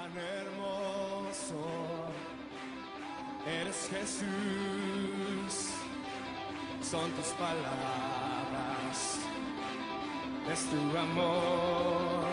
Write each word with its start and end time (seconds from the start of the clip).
Cuán 0.00 0.12
hermoso. 0.16 1.60
Eres 3.46 3.90
Jesús, 3.90 4.24
son 6.80 7.10
tus 7.10 7.26
palabras, 7.34 9.18
es 10.50 10.60
tu 10.70 10.76
amor, 10.96 12.24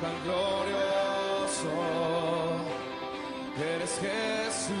cuán 0.00 0.12
glorioso. 0.22 1.74
Eres 3.74 3.98
Jesús. 3.98 4.76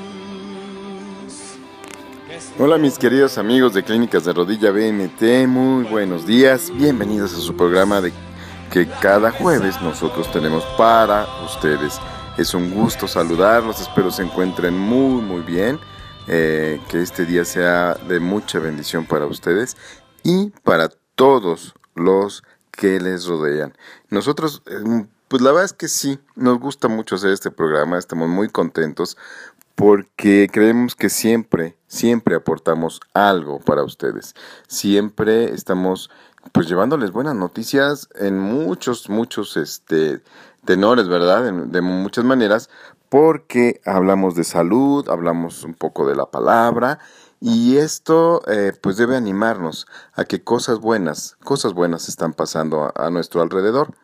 es 2.30 2.52
Hola 2.56 2.78
mis 2.78 2.98
queridos 2.98 3.36
amigos 3.36 3.74
de 3.74 3.82
Clínicas 3.82 4.24
de 4.24 4.32
Rodilla 4.32 4.70
BMT, 4.70 5.48
muy 5.48 5.84
buenos 5.86 6.24
días, 6.24 6.70
bienvenidos 6.72 7.34
a 7.34 7.38
su 7.38 7.56
programa 7.56 8.00
de 8.00 8.12
que 8.76 8.86
cada 9.00 9.30
jueves 9.30 9.80
nosotros 9.80 10.30
tenemos 10.30 10.62
para 10.76 11.26
ustedes. 11.46 11.98
Es 12.36 12.52
un 12.52 12.74
gusto 12.74 13.08
saludarlos, 13.08 13.80
espero 13.80 14.10
se 14.10 14.22
encuentren 14.22 14.78
muy 14.78 15.22
muy 15.22 15.40
bien, 15.40 15.80
eh, 16.26 16.78
que 16.90 17.00
este 17.00 17.24
día 17.24 17.46
sea 17.46 17.94
de 17.94 18.20
mucha 18.20 18.58
bendición 18.58 19.06
para 19.06 19.24
ustedes 19.24 19.78
y 20.22 20.50
para 20.62 20.90
todos 21.14 21.74
los 21.94 22.42
que 22.70 23.00
les 23.00 23.24
rodean. 23.24 23.72
Nosotros, 24.10 24.62
eh, 24.66 25.06
pues 25.28 25.40
la 25.40 25.52
verdad 25.52 25.64
es 25.64 25.72
que 25.72 25.88
sí, 25.88 26.18
nos 26.34 26.60
gusta 26.60 26.88
mucho 26.88 27.14
hacer 27.14 27.30
este 27.30 27.50
programa, 27.50 27.96
estamos 27.96 28.28
muy 28.28 28.50
contentos 28.50 29.16
porque 29.74 30.50
creemos 30.52 30.94
que 30.94 31.08
siempre, 31.08 31.78
siempre 31.86 32.34
aportamos 32.34 33.00
algo 33.14 33.58
para 33.58 33.84
ustedes. 33.84 34.34
Siempre 34.68 35.54
estamos 35.54 36.10
pues 36.52 36.68
llevándoles 36.68 37.12
buenas 37.12 37.34
noticias 37.34 38.08
en 38.14 38.38
muchos, 38.38 39.08
muchos 39.08 39.56
este, 39.56 40.22
tenores, 40.64 41.08
¿verdad? 41.08 41.52
De 41.52 41.80
muchas 41.80 42.24
maneras, 42.24 42.70
porque 43.08 43.80
hablamos 43.84 44.34
de 44.34 44.44
salud, 44.44 45.08
hablamos 45.08 45.64
un 45.64 45.74
poco 45.74 46.06
de 46.06 46.16
la 46.16 46.26
palabra 46.26 46.98
y 47.40 47.76
esto 47.76 48.42
eh, 48.48 48.72
pues 48.80 48.96
debe 48.96 49.16
animarnos 49.16 49.86
a 50.14 50.24
que 50.24 50.42
cosas 50.42 50.80
buenas, 50.80 51.36
cosas 51.44 51.74
buenas 51.74 52.08
están 52.08 52.32
pasando 52.32 52.84
a, 52.84 52.92
a 53.06 53.10
nuestro 53.10 53.42
alrededor 53.42 53.94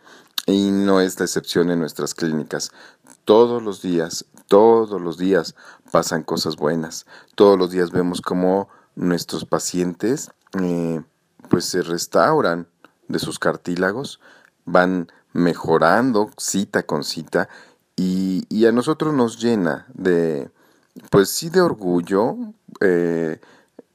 y 0.47 0.71
no 0.71 1.01
es 1.01 1.19
la 1.19 1.27
excepción 1.27 1.71
en 1.71 1.81
nuestras 1.81 2.15
clínicas. 2.15 2.73
Todos 3.25 3.63
los 3.63 3.83
días, 3.83 4.27
todos 4.49 5.01
los 5.01 5.17
días 5.19 5.55
pasan 5.91 6.23
cosas 6.23 6.57
buenas. 6.57 7.07
Todos 7.35 7.59
los 7.59 7.71
días 7.71 7.91
vemos 7.91 8.21
cómo 8.21 8.69
nuestros 8.95 9.45
pacientes 9.45 10.31
eh, 10.61 11.03
pues 11.53 11.67
se 11.67 11.83
restauran 11.83 12.67
de 13.09 13.19
sus 13.19 13.39
cartílagos, 13.39 14.21
van 14.65 15.13
mejorando 15.35 16.31
cita 16.39 16.85
con 16.85 17.05
cita 17.05 17.51
y, 17.95 18.47
y 18.49 18.65
a 18.65 18.73
nosotros 18.73 19.13
nos 19.13 19.39
llena 19.39 19.85
de, 19.93 20.51
pues 21.11 21.29
sí 21.29 21.51
de 21.51 21.61
orgullo, 21.61 22.37
eh, 22.81 23.39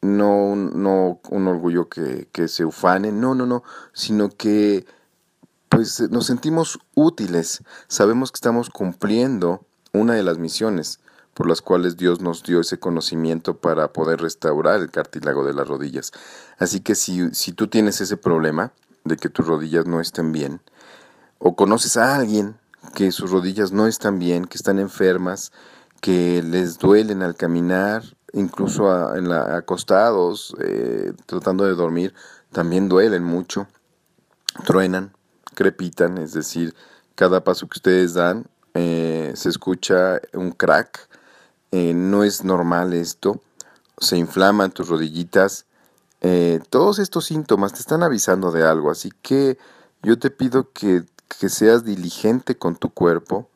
no, 0.02 0.56
no 0.56 1.20
un 1.32 1.48
orgullo 1.48 1.90
que, 1.90 2.28
que 2.32 2.48
se 2.48 2.64
ufane, 2.64 3.12
no, 3.12 3.34
no, 3.34 3.48
no, 3.48 3.64
sino 3.92 4.30
que 4.30 4.86
pues 5.68 6.00
nos 6.12 6.28
sentimos 6.28 6.78
útiles, 6.94 7.64
sabemos 7.88 8.32
que 8.32 8.38
estamos 8.38 8.70
cumpliendo 8.70 9.66
una 9.94 10.14
de 10.14 10.22
las 10.22 10.38
misiones 10.38 11.00
por 11.38 11.48
las 11.48 11.62
cuales 11.62 11.98
Dios 11.98 12.20
nos 12.20 12.42
dio 12.42 12.62
ese 12.62 12.80
conocimiento 12.80 13.58
para 13.58 13.94
poder 13.94 14.22
restaurar 14.22 14.80
el 14.80 14.90
cartílago 14.90 15.46
de 15.46 15.54
las 15.54 15.68
rodillas. 15.68 16.12
Así 16.58 16.80
que 16.80 16.96
si, 16.96 17.30
si 17.36 17.52
tú 17.52 17.68
tienes 17.68 18.02
ese 18.02 18.18
problema 18.18 18.72
de 19.04 19.18
que 19.18 19.30
tus 19.30 19.46
rodillas 19.46 19.86
no 19.86 20.02
estén 20.02 20.32
bien, 20.32 20.62
o 21.38 21.56
conoces 21.56 21.96
a 21.96 22.16
alguien 22.16 22.58
que 22.96 23.12
sus 23.12 23.30
rodillas 23.30 23.72
no 23.72 23.86
están 23.86 24.18
bien, 24.18 24.46
que 24.46 24.58
están 24.58 24.80
enfermas, 24.80 25.52
que 26.02 26.42
les 26.42 26.80
duelen 26.80 27.22
al 27.22 27.36
caminar, 27.36 28.02
incluso 28.34 28.90
a- 28.90 29.16
en 29.16 29.30
la- 29.30 29.58
acostados, 29.58 30.56
eh, 30.60 31.14
tratando 31.28 31.66
de 31.66 31.76
dormir, 31.76 32.16
también 32.52 32.90
duelen 32.90 33.24
mucho 33.24 33.68
truenan, 34.66 35.14
crepitan, 35.54 36.18
es 36.18 36.34
decir, 36.34 36.74
cada 37.14 37.44
paso 37.44 37.68
que 37.68 37.78
ustedes 37.78 38.16
dan 38.16 38.48
eh, 38.74 39.34
se 39.36 39.50
escucha 39.50 40.20
un 40.34 40.52
crack, 40.52 41.08
eh, 41.72 41.94
no 41.94 42.24
es 42.24 42.44
normal 42.44 42.94
esto, 42.94 43.42
se 43.98 44.18
inflaman 44.18 44.72
tus 44.72 44.90
rodillitas, 44.90 45.66
eh, 46.22 46.60
todos 46.70 47.00
estos 47.00 47.26
síntomas 47.26 47.74
te 47.74 47.80
están 47.80 48.04
avisando 48.04 48.52
de 48.52 48.66
algo, 48.66 48.92
así 48.92 49.12
que 49.22 49.58
yo 50.04 50.18
te 50.18 50.32
pido 50.32 50.72
que, 50.72 51.04
que 51.40 51.50
seas 51.50 51.84
diligente 51.84 52.58
con 52.58 52.76
tu 52.76 52.90
cuerpo, 52.92 53.50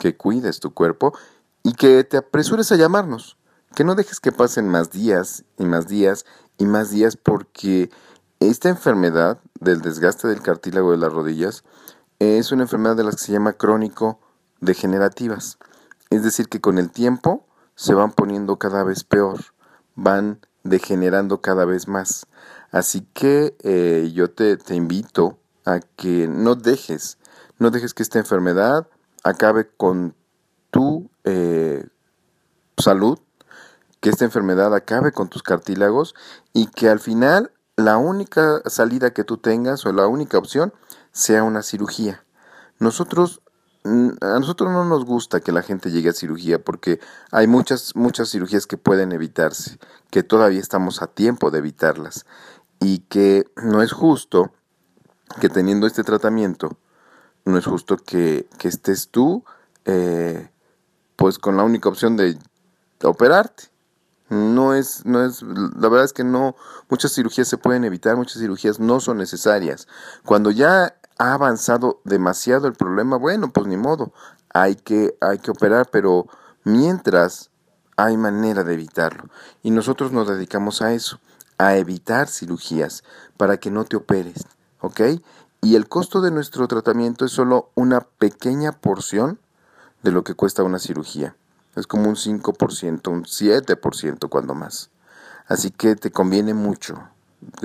que 0.00 0.16
cuides 0.16 0.60
tu 0.60 0.72
cuerpo 0.72 1.16
y 1.62 1.72
que 1.74 2.04
te 2.04 2.16
apresures 2.16 2.72
a 2.72 2.76
llamarnos, 2.76 3.36
que 3.74 3.84
no 3.84 3.94
dejes 3.94 4.20
que 4.20 4.32
pasen 4.32 4.68
más 4.68 4.90
días 4.90 5.44
y 5.58 5.64
más 5.64 5.88
días 5.88 6.24
y 6.56 6.66
más 6.66 6.90
días 6.90 7.16
porque 7.16 7.90
esta 8.40 8.68
enfermedad 8.68 9.40
del 9.60 9.80
desgaste 9.80 10.28
del 10.28 10.42
cartílago 10.42 10.92
de 10.92 10.98
las 10.98 11.12
rodillas 11.12 11.64
es 12.18 12.52
una 12.52 12.62
enfermedad 12.62 12.96
de 12.96 13.04
las 13.04 13.16
que 13.16 13.24
se 13.24 13.32
llama 13.32 13.52
crónico 13.52 14.20
degenerativas. 14.60 15.58
Es 16.10 16.22
decir, 16.22 16.48
que 16.48 16.60
con 16.60 16.78
el 16.78 16.90
tiempo 16.90 17.47
se 17.78 17.94
van 17.94 18.10
poniendo 18.10 18.56
cada 18.56 18.82
vez 18.82 19.04
peor, 19.04 19.38
van 19.94 20.40
degenerando 20.64 21.40
cada 21.40 21.64
vez 21.64 21.86
más. 21.86 22.26
Así 22.72 23.02
que 23.14 23.56
eh, 23.62 24.10
yo 24.12 24.32
te, 24.32 24.56
te 24.56 24.74
invito 24.74 25.38
a 25.64 25.78
que 25.78 26.26
no 26.26 26.56
dejes, 26.56 27.18
no 27.60 27.70
dejes 27.70 27.94
que 27.94 28.02
esta 28.02 28.18
enfermedad 28.18 28.88
acabe 29.22 29.68
con 29.68 30.16
tu 30.72 31.08
eh, 31.22 31.86
salud, 32.78 33.20
que 34.00 34.10
esta 34.10 34.24
enfermedad 34.24 34.74
acabe 34.74 35.12
con 35.12 35.28
tus 35.28 35.44
cartílagos 35.44 36.16
y 36.52 36.66
que 36.66 36.88
al 36.88 36.98
final 36.98 37.52
la 37.76 37.96
única 37.96 38.60
salida 38.66 39.12
que 39.12 39.22
tú 39.22 39.36
tengas 39.36 39.86
o 39.86 39.92
la 39.92 40.08
única 40.08 40.36
opción 40.36 40.74
sea 41.12 41.44
una 41.44 41.62
cirugía. 41.62 42.24
Nosotros 42.80 43.40
a 43.84 44.38
nosotros 44.38 44.70
no 44.70 44.84
nos 44.84 45.04
gusta 45.04 45.40
que 45.40 45.52
la 45.52 45.62
gente 45.62 45.90
llegue 45.90 46.10
a 46.10 46.12
cirugía 46.12 46.58
porque 46.62 47.00
hay 47.30 47.46
muchas 47.46 47.94
muchas 47.96 48.30
cirugías 48.30 48.66
que 48.66 48.76
pueden 48.76 49.12
evitarse, 49.12 49.78
que 50.10 50.22
todavía 50.22 50.60
estamos 50.60 51.00
a 51.00 51.06
tiempo 51.06 51.50
de 51.50 51.58
evitarlas 51.58 52.26
y 52.80 52.98
que 53.00 53.46
no 53.56 53.82
es 53.82 53.92
justo 53.92 54.52
que 55.40 55.48
teniendo 55.48 55.86
este 55.86 56.04
tratamiento 56.04 56.76
no 57.44 57.58
es 57.58 57.64
justo 57.66 57.96
que, 57.96 58.46
que 58.58 58.68
estés 58.68 59.08
tú 59.08 59.44
eh, 59.84 60.50
pues 61.16 61.38
con 61.38 61.56
la 61.56 61.64
única 61.64 61.88
opción 61.88 62.16
de 62.16 62.38
operarte. 63.02 63.64
No 64.28 64.74
es, 64.74 65.06
no 65.06 65.24
es, 65.24 65.42
la 65.42 65.88
verdad 65.88 66.04
es 66.04 66.12
que 66.12 66.22
no, 66.22 66.54
muchas 66.90 67.14
cirugías 67.14 67.48
se 67.48 67.56
pueden 67.56 67.84
evitar, 67.84 68.14
muchas 68.14 68.42
cirugías 68.42 68.78
no 68.78 69.00
son 69.00 69.16
necesarias. 69.16 69.88
Cuando 70.26 70.50
ya 70.50 70.97
ha 71.18 71.34
avanzado 71.34 72.00
demasiado 72.04 72.68
el 72.68 72.74
problema, 72.74 73.16
bueno, 73.16 73.50
pues 73.50 73.66
ni 73.66 73.76
modo, 73.76 74.12
hay 74.54 74.76
que, 74.76 75.16
hay 75.20 75.38
que 75.38 75.50
operar, 75.50 75.88
pero 75.90 76.26
mientras 76.64 77.50
hay 77.96 78.16
manera 78.16 78.64
de 78.64 78.74
evitarlo. 78.74 79.24
Y 79.62 79.70
nosotros 79.72 80.12
nos 80.12 80.28
dedicamos 80.28 80.80
a 80.82 80.92
eso, 80.92 81.18
a 81.58 81.76
evitar 81.76 82.28
cirugías 82.28 83.02
para 83.36 83.58
que 83.58 83.70
no 83.70 83.84
te 83.84 83.96
operes, 83.96 84.46
¿ok? 84.80 85.00
Y 85.60 85.74
el 85.74 85.88
costo 85.88 86.20
de 86.20 86.30
nuestro 86.30 86.68
tratamiento 86.68 87.24
es 87.24 87.32
solo 87.32 87.70
una 87.74 88.00
pequeña 88.00 88.72
porción 88.72 89.40
de 90.02 90.12
lo 90.12 90.22
que 90.22 90.34
cuesta 90.34 90.62
una 90.62 90.78
cirugía. 90.78 91.34
Es 91.74 91.88
como 91.88 92.08
un 92.08 92.14
5%, 92.14 93.08
un 93.08 93.24
7% 93.24 94.28
cuando 94.28 94.54
más. 94.54 94.90
Así 95.46 95.70
que 95.70 95.96
te 95.96 96.12
conviene 96.12 96.54
mucho 96.54 97.02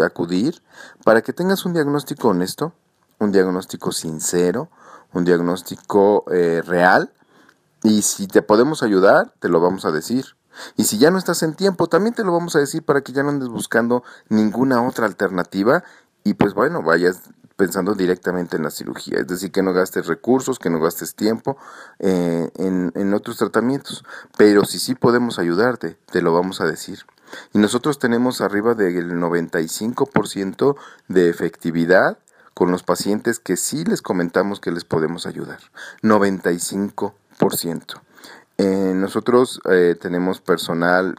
acudir 0.03 0.61
para 1.03 1.21
que 1.21 1.33
tengas 1.33 1.65
un 1.65 1.73
diagnóstico 1.73 2.29
honesto, 2.29 2.73
un 3.23 3.31
diagnóstico 3.31 3.91
sincero, 3.91 4.69
un 5.13 5.25
diagnóstico 5.25 6.25
eh, 6.31 6.61
real. 6.65 7.11
Y 7.83 8.01
si 8.01 8.27
te 8.27 8.41
podemos 8.41 8.83
ayudar, 8.83 9.33
te 9.39 9.49
lo 9.49 9.59
vamos 9.59 9.85
a 9.85 9.91
decir. 9.91 10.25
Y 10.77 10.83
si 10.83 10.97
ya 10.97 11.11
no 11.11 11.17
estás 11.17 11.43
en 11.43 11.55
tiempo, 11.55 11.87
también 11.87 12.13
te 12.13 12.23
lo 12.23 12.31
vamos 12.31 12.55
a 12.55 12.59
decir 12.59 12.83
para 12.83 13.01
que 13.01 13.11
ya 13.11 13.23
no 13.23 13.29
andes 13.29 13.49
buscando 13.49 14.03
ninguna 14.29 14.85
otra 14.87 15.05
alternativa 15.05 15.83
y 16.23 16.35
pues 16.35 16.53
bueno, 16.53 16.83
vayas 16.83 17.21
pensando 17.55 17.93
directamente 17.93 18.57
en 18.57 18.63
la 18.63 18.71
cirugía. 18.71 19.19
Es 19.19 19.27
decir, 19.27 19.51
que 19.51 19.61
no 19.61 19.73
gastes 19.73 20.07
recursos, 20.07 20.59
que 20.59 20.69
no 20.69 20.79
gastes 20.79 21.15
tiempo 21.15 21.57
eh, 21.99 22.49
en, 22.55 22.91
en 22.95 23.13
otros 23.13 23.37
tratamientos. 23.37 24.03
Pero 24.37 24.65
si 24.65 24.79
sí 24.79 24.95
podemos 24.95 25.39
ayudarte, 25.39 25.97
te 26.11 26.21
lo 26.21 26.33
vamos 26.33 26.61
a 26.61 26.65
decir. 26.65 26.99
Y 27.51 27.59
nosotros 27.59 27.99
tenemos 27.99 28.41
arriba 28.41 28.75
del 28.75 29.13
95% 29.13 30.75
de 31.07 31.29
efectividad 31.29 32.17
con 32.53 32.71
los 32.71 32.83
pacientes 32.83 33.39
que 33.39 33.57
sí 33.57 33.83
les 33.85 34.01
comentamos 34.01 34.59
que 34.59 34.71
les 34.71 34.85
podemos 34.85 35.25
ayudar. 35.25 35.59
95%. 36.01 38.01
Eh, 38.57 38.93
nosotros 38.95 39.61
eh, 39.69 39.95
tenemos 39.99 40.41
personal 40.41 41.15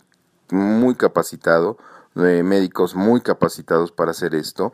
muy 0.50 0.94
capacitado, 0.94 1.78
eh, 2.16 2.42
médicos 2.44 2.94
muy 2.94 3.20
capacitados 3.20 3.92
para 3.92 4.12
hacer 4.12 4.34
esto. 4.34 4.72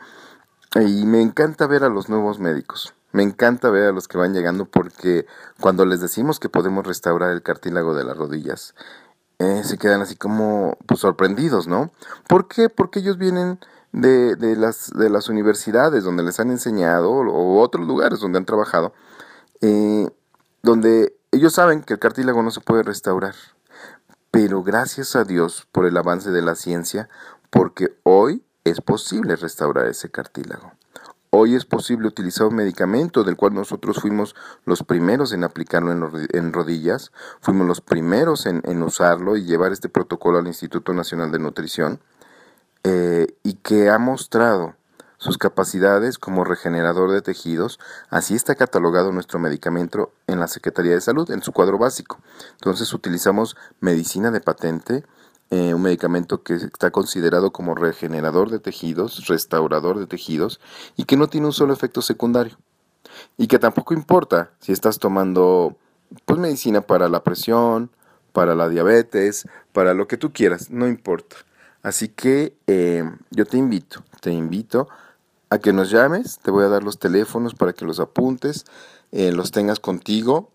Y 0.74 1.06
me 1.06 1.20
encanta 1.20 1.66
ver 1.66 1.84
a 1.84 1.88
los 1.88 2.08
nuevos 2.08 2.38
médicos. 2.38 2.94
Me 3.12 3.24
encanta 3.24 3.70
ver 3.70 3.88
a 3.88 3.92
los 3.92 4.06
que 4.06 4.18
van 4.18 4.32
llegando 4.32 4.66
porque 4.66 5.26
cuando 5.60 5.84
les 5.84 6.00
decimos 6.00 6.38
que 6.38 6.48
podemos 6.48 6.86
restaurar 6.86 7.32
el 7.32 7.42
cartílago 7.42 7.92
de 7.94 8.04
las 8.04 8.16
rodillas, 8.16 8.74
eh, 9.40 9.64
se 9.64 9.78
quedan 9.78 10.02
así 10.02 10.16
como 10.16 10.76
pues, 10.86 11.00
sorprendidos, 11.00 11.66
¿no? 11.66 11.90
¿Por 12.28 12.46
qué? 12.46 12.68
Porque 12.68 13.00
ellos 13.00 13.18
vienen 13.18 13.58
de, 13.92 14.36
de, 14.36 14.56
las, 14.56 14.90
de 14.90 15.10
las 15.10 15.28
universidades 15.28 16.04
donde 16.04 16.22
les 16.22 16.40
han 16.40 16.50
enseñado 16.50 17.10
o 17.10 17.60
otros 17.60 17.86
lugares 17.86 18.20
donde 18.20 18.38
han 18.38 18.44
trabajado, 18.44 18.92
eh, 19.60 20.08
donde 20.62 21.16
ellos 21.32 21.52
saben 21.52 21.82
que 21.82 21.94
el 21.94 21.98
cartílago 21.98 22.42
no 22.42 22.50
se 22.50 22.60
puede 22.60 22.82
restaurar. 22.82 23.34
Pero 24.30 24.62
gracias 24.62 25.16
a 25.16 25.24
Dios 25.24 25.66
por 25.72 25.86
el 25.86 25.96
avance 25.96 26.30
de 26.30 26.42
la 26.42 26.54
ciencia, 26.54 27.08
porque 27.50 27.96
hoy 28.04 28.44
es 28.64 28.80
posible 28.80 29.36
restaurar 29.36 29.86
ese 29.86 30.10
cartílago. 30.10 30.72
Hoy 31.32 31.54
es 31.54 31.64
posible 31.64 32.08
utilizar 32.08 32.48
un 32.48 32.56
medicamento 32.56 33.22
del 33.22 33.36
cual 33.36 33.54
nosotros 33.54 34.00
fuimos 34.00 34.34
los 34.64 34.82
primeros 34.82 35.32
en 35.32 35.44
aplicarlo 35.44 35.92
en, 35.92 36.52
rodillas, 36.52 37.12
fuimos 37.40 37.68
los 37.68 37.80
primeros 37.80 38.46
en, 38.46 38.82
usarlo 38.82 39.36
y 39.36 39.44
llevar 39.44 39.70
este 39.70 39.88
protocolo 39.88 40.38
al 40.38 40.48
Instituto 40.48 40.92
Nacional 40.92 41.30
de 41.30 41.38
Nutrición, 41.38 42.00
eh, 42.84 43.26
y 43.42 43.54
que 43.54 43.90
ha 43.90 43.98
mostrado 43.98 44.74
sus 45.20 45.36
capacidades 45.36 46.18
como 46.18 46.44
regenerador 46.44 47.12
de 47.12 47.20
tejidos. 47.20 47.78
Así 48.08 48.34
está 48.34 48.54
catalogado 48.54 49.12
nuestro 49.12 49.38
medicamento 49.38 50.12
en 50.26 50.40
la 50.40 50.48
Secretaría 50.48 50.94
de 50.94 51.00
Salud, 51.00 51.30
en 51.30 51.42
su 51.42 51.52
cuadro 51.52 51.78
básico. 51.78 52.18
Entonces 52.52 52.92
utilizamos 52.94 53.54
medicina 53.80 54.30
de 54.30 54.40
patente, 54.40 55.04
eh, 55.50 55.74
un 55.74 55.82
medicamento 55.82 56.42
que 56.42 56.54
está 56.54 56.90
considerado 56.90 57.52
como 57.52 57.74
regenerador 57.74 58.50
de 58.50 58.60
tejidos, 58.60 59.26
restaurador 59.26 59.98
de 59.98 60.06
tejidos, 60.06 60.58
y 60.96 61.04
que 61.04 61.18
no 61.18 61.28
tiene 61.28 61.48
un 61.48 61.52
solo 61.52 61.74
efecto 61.74 62.00
secundario. 62.00 62.56
Y 63.36 63.46
que 63.46 63.58
tampoco 63.58 63.92
importa 63.92 64.52
si 64.60 64.72
estás 64.72 64.98
tomando 64.98 65.76
pues, 66.24 66.38
medicina 66.38 66.80
para 66.80 67.10
la 67.10 67.22
presión, 67.22 67.90
para 68.32 68.54
la 68.54 68.70
diabetes, 68.70 69.46
para 69.72 69.92
lo 69.92 70.08
que 70.08 70.16
tú 70.16 70.32
quieras, 70.32 70.70
no 70.70 70.88
importa. 70.88 71.36
Así 71.82 72.08
que 72.08 72.54
eh, 72.66 73.04
yo 73.30 73.46
te 73.46 73.56
invito, 73.56 74.02
te 74.20 74.32
invito 74.32 74.88
a 75.48 75.58
que 75.58 75.72
nos 75.72 75.90
llames, 75.90 76.38
te 76.38 76.50
voy 76.50 76.64
a 76.64 76.68
dar 76.68 76.82
los 76.82 76.98
teléfonos 76.98 77.54
para 77.54 77.72
que 77.72 77.84
los 77.84 78.00
apuntes, 78.00 78.64
eh, 79.12 79.32
los 79.32 79.50
tengas 79.50 79.80
contigo, 79.80 80.50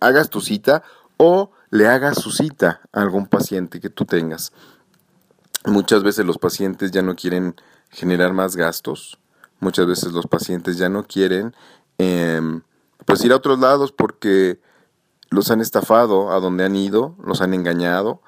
hagas 0.00 0.30
tu 0.30 0.40
cita 0.40 0.82
o 1.16 1.50
le 1.70 1.88
hagas 1.88 2.20
su 2.20 2.30
cita 2.30 2.80
a 2.92 3.02
algún 3.02 3.26
paciente 3.26 3.80
que 3.80 3.90
tú 3.90 4.04
tengas. 4.04 4.52
Muchas 5.64 6.02
veces 6.02 6.24
los 6.24 6.38
pacientes 6.38 6.90
ya 6.90 7.02
no 7.02 7.16
quieren 7.16 7.56
generar 7.90 8.32
más 8.32 8.56
gastos, 8.56 9.18
muchas 9.60 9.86
veces 9.86 10.12
los 10.12 10.26
pacientes 10.26 10.78
ya 10.78 10.88
no 10.88 11.04
quieren 11.04 11.54
em, 11.98 12.62
pues 13.04 13.24
ir 13.24 13.32
a 13.32 13.36
otros 13.36 13.58
lados 13.58 13.92
porque 13.92 14.60
los 15.30 15.50
han 15.50 15.60
estafado 15.60 16.30
a 16.30 16.40
donde 16.40 16.64
han 16.64 16.76
ido, 16.76 17.16
los 17.24 17.40
han 17.40 17.54
engañado 17.54 18.20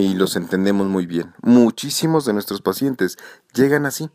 y 0.00 0.14
los 0.14 0.36
entendemos 0.36 0.86
muy 0.86 1.06
bien. 1.06 1.34
Muchísimos 1.42 2.24
de 2.24 2.32
nuestros 2.32 2.60
pacientes 2.60 3.16
llegan 3.54 3.86
así 3.86 4.10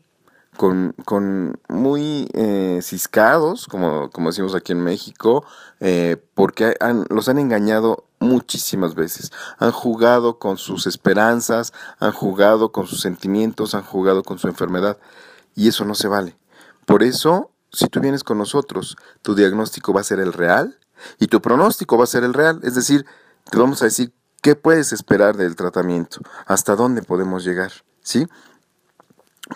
con, 0.56 0.94
con 1.04 1.60
muy 1.68 2.28
eh, 2.32 2.80
ciscados, 2.82 3.66
como, 3.66 4.10
como 4.10 4.30
decimos 4.30 4.54
aquí 4.54 4.72
en 4.72 4.82
México, 4.82 5.44
eh, 5.80 6.16
porque 6.34 6.76
los 7.10 7.28
han 7.28 7.38
engañado 7.38 8.04
muchísimas 8.20 8.94
veces. 8.94 9.32
Han 9.58 9.72
jugado 9.72 10.38
con 10.38 10.56
sus 10.56 10.86
esperanzas, 10.86 11.72
han 11.98 12.12
jugado 12.12 12.72
con 12.72 12.86
sus 12.86 13.00
sentimientos, 13.00 13.74
han 13.74 13.82
jugado 13.82 14.22
con 14.22 14.38
su 14.38 14.48
enfermedad. 14.48 14.98
Y 15.54 15.68
eso 15.68 15.84
no 15.84 15.94
se 15.94 16.08
vale. 16.08 16.36
Por 16.86 17.02
eso, 17.02 17.50
si 17.72 17.86
tú 17.86 18.00
vienes 18.00 18.24
con 18.24 18.38
nosotros, 18.38 18.96
tu 19.22 19.34
diagnóstico 19.34 19.92
va 19.92 20.00
a 20.00 20.04
ser 20.04 20.20
el 20.20 20.32
real 20.32 20.78
y 21.18 21.26
tu 21.26 21.40
pronóstico 21.40 21.98
va 21.98 22.04
a 22.04 22.08
ser 22.08 22.24
el 22.24 22.34
real. 22.34 22.60
Es 22.62 22.74
decir, 22.74 23.06
te 23.50 23.58
vamos 23.58 23.82
a 23.82 23.86
decir 23.86 24.12
qué 24.44 24.54
puedes 24.54 24.92
esperar 24.92 25.36
del 25.36 25.56
tratamiento, 25.56 26.20
hasta 26.46 26.76
dónde 26.76 27.02
podemos 27.02 27.44
llegar. 27.44 27.72
¿Sí? 28.02 28.28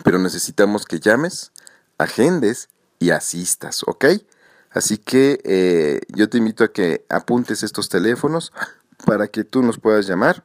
pero 0.05 0.19
necesitamos 0.19 0.85
que 0.85 1.01
llames, 1.01 1.53
agendes 1.99 2.69
y 2.99 3.11
asistas, 3.11 3.83
¿ok? 3.87 4.07
Así 4.71 4.99
que 4.99 5.41
eh, 5.45 6.01
yo 6.15 6.29
te 6.29 6.39
invito 6.39 6.65
a 6.65 6.73
que 6.73 7.05
apuntes 7.09 7.63
estos 7.63 7.89
teléfonos 7.89 8.53
para 9.07 9.29
que 9.29 9.45
tú 9.45 9.63
nos 9.63 9.79
puedas 9.79 10.07
llamar 10.07 10.45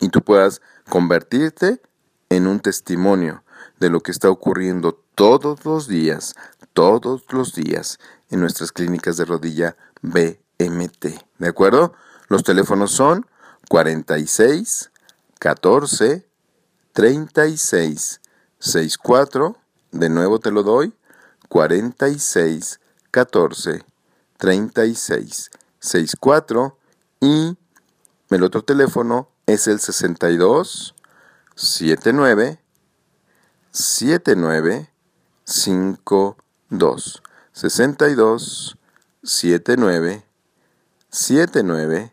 y 0.00 0.08
tú 0.08 0.22
puedas 0.22 0.62
convertirte 0.88 1.82
en 2.30 2.46
un 2.46 2.60
testimonio 2.60 3.42
de 3.78 3.90
lo 3.90 4.00
que 4.00 4.10
está 4.10 4.30
ocurriendo 4.30 5.02
todos 5.14 5.64
los 5.64 5.86
días, 5.86 6.34
todos 6.72 7.24
los 7.30 7.54
días 7.54 7.98
en 8.30 8.40
nuestras 8.40 8.72
clínicas 8.72 9.16
de 9.16 9.26
rodilla 9.26 9.76
BMT. 10.02 11.06
¿De 11.38 11.48
acuerdo? 11.48 11.94
Los 12.28 12.42
teléfonos 12.42 12.92
son 12.92 13.26
46 13.68 14.90
14 15.38 16.26
36 16.92 18.20
64, 18.58 19.56
de 19.92 20.08
nuevo 20.08 20.38
te 20.38 20.50
lo 20.50 20.62
doy, 20.62 20.94
46 21.48 22.80
14 23.10 23.84
36 24.38 25.50
64 25.78 26.78
y 27.20 27.56
el 28.30 28.42
otro 28.42 28.62
teléfono 28.62 29.28
es 29.46 29.68
el 29.68 29.78
62 29.78 30.94
79 31.54 32.60
79 33.70 34.90
52 35.44 37.22
62 37.52 38.78
79 39.22 40.24
79 41.10 42.12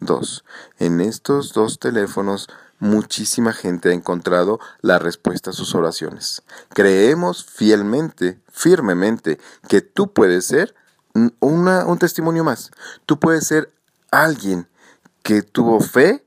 52 0.00 0.44
en 0.78 1.00
estos 1.00 1.52
dos 1.52 1.78
teléfonos 1.78 2.48
muchísima 2.78 3.52
gente 3.52 3.90
ha 3.90 3.92
encontrado 3.92 4.58
la 4.80 4.98
respuesta 4.98 5.50
a 5.50 5.52
sus 5.52 5.74
oraciones. 5.74 6.42
Creemos 6.70 7.44
fielmente, 7.44 8.40
firmemente, 8.50 9.38
que 9.68 9.80
tú 9.80 10.12
puedes 10.12 10.46
ser 10.46 10.74
un 11.14 11.98
testimonio 11.98 12.44
más. 12.44 12.70
Tú 13.06 13.18
puedes 13.18 13.46
ser 13.46 13.72
alguien 14.10 14.68
que 15.22 15.42
tuvo 15.42 15.80
fe, 15.80 16.26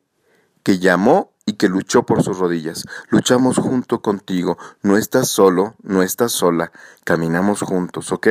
que 0.63 0.79
llamó 0.79 1.31
y 1.45 1.53
que 1.53 1.69
luchó 1.69 2.03
por 2.03 2.23
sus 2.23 2.39
rodillas. 2.39 2.85
Luchamos 3.09 3.57
junto 3.57 4.01
contigo. 4.01 4.57
No 4.81 4.97
estás 4.97 5.29
solo, 5.29 5.75
no 5.83 6.01
estás 6.01 6.31
sola. 6.31 6.71
Caminamos 7.03 7.61
juntos, 7.61 8.11
¿ok? 8.11 8.27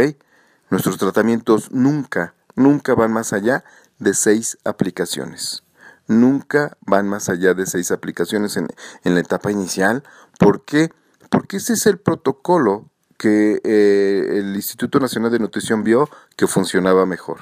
Nuestros 0.71 0.99
tratamientos 0.99 1.71
nunca, 1.71 2.35
nunca 2.57 2.95
van 2.95 3.13
más 3.13 3.33
allá 3.33 3.65
de 3.99 4.15
seis 4.15 4.59
aplicaciones 4.65 5.63
nunca 6.09 6.77
van 6.81 7.09
más 7.09 7.29
allá 7.29 7.55
de 7.55 7.67
seis 7.67 7.91
aplicaciones 7.91 8.57
en, 8.57 8.69
la 9.03 9.21
etapa 9.21 9.51
inicial. 9.51 10.03
¿Por 10.39 10.65
qué? 10.65 10.91
Porque 11.31 11.59
ese 11.59 11.75
es 11.75 11.87
el 11.87 11.99
protocolo 11.99 12.89
que 13.19 13.61
eh, 13.65 14.39
el 14.39 14.55
Instituto 14.55 15.01
Nacional 15.01 15.33
de 15.33 15.39
Nutrición 15.39 15.85
vio 15.85 16.09
que 16.37 16.47
funcionaba 16.47 17.07
mejor. 17.07 17.41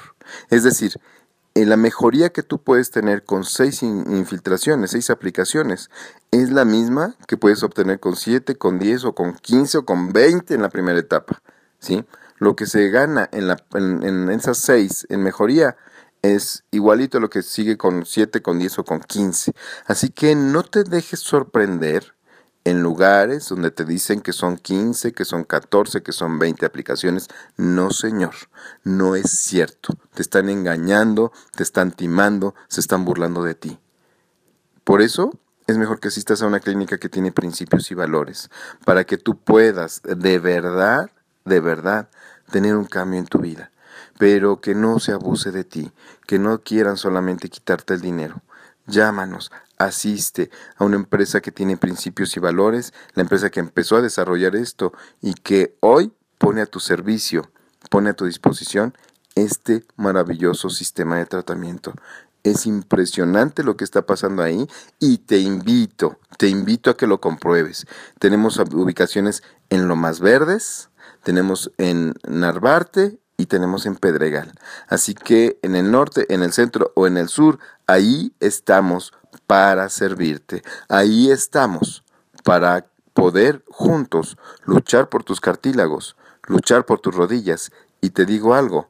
Es 0.49 0.63
decir, 0.63 0.99
en 1.53 1.69
la 1.69 1.77
mejoría 1.77 2.31
que 2.31 2.43
tú 2.43 2.61
puedes 2.61 2.91
tener 2.91 3.23
con 3.23 3.43
seis 3.43 3.83
infiltraciones, 3.83 4.91
seis 4.91 5.09
aplicaciones, 5.09 5.89
es 6.31 6.49
la 6.49 6.65
misma 6.65 7.15
que 7.27 7.37
puedes 7.37 7.63
obtener 7.63 7.99
con 7.99 8.15
siete, 8.15 8.55
con 8.55 8.79
diez 8.79 9.05
o 9.05 9.15
con 9.15 9.33
quince 9.35 9.77
o 9.77 9.85
con 9.85 10.11
veinte 10.11 10.53
en 10.53 10.61
la 10.61 10.69
primera 10.69 10.99
etapa. 10.99 11.41
¿sí? 11.79 12.05
Lo 12.37 12.55
que 12.55 12.65
se 12.65 12.89
gana 12.89 13.29
en, 13.31 13.47
la, 13.47 13.57
en 13.73 14.29
esas 14.29 14.57
seis 14.57 15.05
en 15.09 15.23
mejoría 15.23 15.77
es 16.33 16.63
igualito 16.71 17.17
a 17.17 17.21
lo 17.21 17.29
que 17.29 17.41
sigue 17.41 17.77
con 17.77 18.05
7, 18.05 18.41
con 18.41 18.59
10 18.59 18.79
o 18.79 18.83
con 18.85 18.99
15. 18.99 19.53
Así 19.85 20.09
que 20.09 20.35
no 20.35 20.63
te 20.63 20.83
dejes 20.83 21.19
sorprender 21.19 22.15
en 22.63 22.81
lugares 22.81 23.47
donde 23.49 23.69
te 23.69 23.85
dicen 23.85 24.21
que 24.21 24.33
son 24.33 24.57
15, 24.57 25.13
que 25.13 25.23
son 25.23 25.43
14, 25.43 26.01
que 26.01 26.11
son 26.11 26.39
20 26.39 26.65
aplicaciones. 26.65 27.27
No, 27.57 27.91
señor, 27.91 28.33
no 28.83 29.15
es 29.15 29.29
cierto. 29.29 29.93
Te 30.13 30.21
están 30.21 30.49
engañando, 30.49 31.31
te 31.55 31.63
están 31.63 31.91
timando, 31.91 32.55
se 32.67 32.81
están 32.81 33.05
burlando 33.05 33.43
de 33.43 33.55
ti. 33.55 33.79
Por 34.83 35.01
eso 35.01 35.39
es 35.67 35.77
mejor 35.77 35.99
que 35.99 36.07
asistas 36.07 36.41
a 36.41 36.47
una 36.47 36.59
clínica 36.59 36.97
que 36.97 37.09
tiene 37.09 37.31
principios 37.31 37.89
y 37.91 37.95
valores, 37.95 38.49
para 38.83 39.03
que 39.03 39.17
tú 39.17 39.37
puedas 39.37 40.01
de 40.03 40.39
verdad, 40.39 41.11
de 41.43 41.59
verdad, 41.59 42.09
tener 42.51 42.75
un 42.75 42.85
cambio 42.85 43.19
en 43.19 43.25
tu 43.25 43.39
vida 43.39 43.71
pero 44.17 44.61
que 44.61 44.75
no 44.75 44.99
se 44.99 45.11
abuse 45.11 45.51
de 45.51 45.63
ti, 45.63 45.91
que 46.27 46.39
no 46.39 46.61
quieran 46.61 46.97
solamente 46.97 47.49
quitarte 47.49 47.93
el 47.93 48.01
dinero. 48.01 48.41
Llámanos, 48.87 49.51
asiste 49.77 50.49
a 50.77 50.85
una 50.85 50.95
empresa 50.95 51.41
que 51.41 51.51
tiene 51.51 51.77
principios 51.77 52.35
y 52.37 52.39
valores, 52.39 52.93
la 53.13 53.23
empresa 53.23 53.49
que 53.49 53.59
empezó 53.59 53.97
a 53.97 54.01
desarrollar 54.01 54.55
esto 54.55 54.93
y 55.21 55.33
que 55.33 55.75
hoy 55.81 56.13
pone 56.37 56.61
a 56.61 56.65
tu 56.65 56.79
servicio, 56.79 57.49
pone 57.89 58.11
a 58.11 58.13
tu 58.13 58.25
disposición 58.25 58.95
este 59.35 59.83
maravilloso 59.97 60.69
sistema 60.69 61.17
de 61.17 61.25
tratamiento. 61.25 61.93
Es 62.43 62.67
impresionante 62.67 63.63
lo 63.63 63.75
que 63.75 63.83
está 63.83 64.05
pasando 64.05 64.43
ahí 64.43 64.67
y 64.99 65.17
te 65.17 65.39
invito, 65.39 66.19
te 66.37 66.47
invito 66.47 66.91
a 66.91 66.97
que 66.97 67.07
lo 67.07 67.19
compruebes. 67.19 67.87
Tenemos 68.19 68.59
ubicaciones 68.59 69.41
en 69.69 69.87
lo 69.87 69.95
más 69.95 70.19
verdes, 70.19 70.89
tenemos 71.23 71.71
en 71.77 72.13
Narvarte 72.27 73.19
y 73.37 73.47
tenemos 73.47 73.85
en 73.85 73.95
Pedregal. 73.95 74.53
Así 74.87 75.13
que 75.13 75.59
en 75.61 75.75
el 75.75 75.91
norte, 75.91 76.33
en 76.33 76.43
el 76.43 76.53
centro 76.53 76.91
o 76.95 77.07
en 77.07 77.17
el 77.17 77.29
sur, 77.29 77.59
ahí 77.87 78.33
estamos 78.39 79.13
para 79.47 79.89
servirte. 79.89 80.63
Ahí 80.87 81.31
estamos 81.31 82.03
para 82.43 82.87
poder 83.13 83.63
juntos 83.69 84.37
luchar 84.65 85.09
por 85.09 85.23
tus 85.23 85.41
cartílagos, 85.41 86.15
luchar 86.47 86.85
por 86.85 86.99
tus 86.99 87.15
rodillas 87.15 87.71
y 88.01 88.11
te 88.11 88.25
digo 88.25 88.53
algo, 88.53 88.89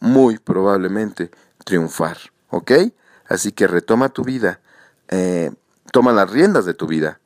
muy 0.00 0.38
probablemente 0.38 1.30
triunfar, 1.64 2.16
¿ok? 2.50 2.72
Así 3.28 3.52
que 3.52 3.66
retoma 3.66 4.08
tu 4.08 4.22
vida, 4.22 4.60
eh, 5.08 5.50
toma 5.92 6.12
las 6.12 6.30
riendas 6.30 6.64
de 6.64 6.74
tu 6.74 6.86
vida 6.86 7.20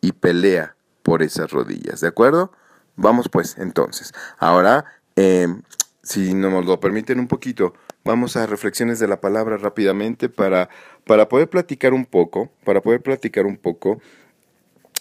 y 0.00 0.12
pelea 0.12 0.76
por 1.02 1.22
esas 1.22 1.50
rodillas, 1.50 2.00
¿de 2.00 2.08
acuerdo? 2.08 2.52
Vamos 2.96 3.28
pues 3.28 3.56
entonces. 3.58 4.12
Ahora, 4.38 4.84
eh, 5.16 5.48
si 6.10 6.34
nos 6.34 6.66
lo 6.66 6.80
permiten 6.80 7.20
un 7.20 7.28
poquito, 7.28 7.72
vamos 8.04 8.36
a 8.36 8.44
reflexiones 8.44 8.98
de 8.98 9.06
la 9.06 9.20
palabra 9.20 9.58
rápidamente 9.58 10.28
para, 10.28 10.68
para 11.06 11.28
poder 11.28 11.48
platicar 11.48 11.92
un 11.94 12.04
poco, 12.04 12.50
para 12.64 12.80
poder 12.80 13.00
platicar 13.00 13.46
un 13.46 13.56
poco 13.56 14.00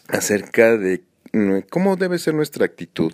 acerca 0.07 0.77
de 0.77 1.03
mm, 1.33 1.61
cómo 1.71 1.95
debe 1.95 2.19
ser 2.19 2.35
nuestra 2.35 2.63
actitud 2.65 3.11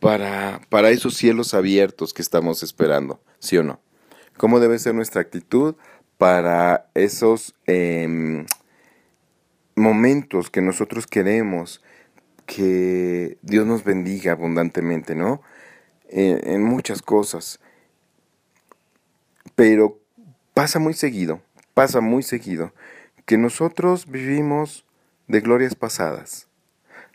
para, 0.00 0.60
para 0.70 0.90
esos 0.90 1.14
cielos 1.14 1.54
abiertos 1.54 2.12
que 2.12 2.20
estamos 2.20 2.64
esperando, 2.64 3.20
¿sí 3.38 3.56
o 3.58 3.62
no? 3.62 3.78
¿Cómo 4.36 4.58
debe 4.58 4.80
ser 4.80 4.96
nuestra 4.96 5.20
actitud 5.20 5.76
para 6.18 6.90
esos 6.94 7.54
em, 7.66 8.44
momentos 9.76 10.50
que 10.50 10.62
nosotros 10.62 11.06
queremos 11.06 11.80
que 12.44 13.38
Dios 13.42 13.66
nos 13.66 13.84
bendiga 13.84 14.32
abundantemente, 14.32 15.14
¿no? 15.14 15.42
En 16.14 16.62
muchas 16.62 17.02
cosas. 17.02 17.60
Pero 19.54 19.98
pasa 20.54 20.78
muy 20.78 20.94
seguido, 20.94 21.40
pasa 21.74 22.00
muy 22.00 22.22
seguido, 22.22 22.72
que 23.26 23.36
nosotros 23.36 24.06
vivimos 24.06 24.84
de 25.28 25.40
glorias 25.40 25.74
pasadas. 25.74 26.48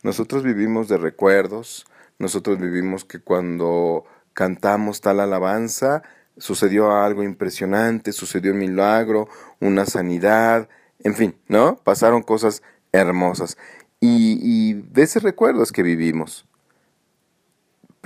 Nosotros 0.03 0.44
vivimos 0.44 0.88
de 0.88 0.98
recuerdos, 0.98 1.86
nosotros 2.20 2.60
vivimos 2.60 3.06
que 3.06 3.20
cuando 3.20 4.06
cantamos 4.34 5.01
tal 5.01 5.20
alabanza, 5.20 6.03
sucedió 6.38 6.96
algo 6.96 7.24
impresionante, 7.24 8.12
sucedió 8.12 8.53
un 8.53 8.60
milagro, 8.60 9.27
una 9.60 9.86
sanidad, 9.86 10.70
en 11.03 11.15
fin, 11.15 11.36
¿no? 11.48 11.77
Pasaron 11.77 12.22
cosas 12.24 12.63
hermosas. 12.91 13.58
Y, 14.01 14.74
de 14.74 15.03
ese 15.03 15.20
recuerdo 15.20 15.62
es 15.62 15.72
que 15.72 15.84
vivimos. 15.84 16.46